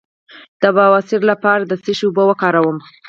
د 0.61 0.63
بواسیر 0.77 1.21
لپاره 1.31 1.63
د 1.65 1.73
څه 1.83 1.91
شي 1.97 2.05
اوبه 2.07 2.23
وکاروم؟ 2.27 2.77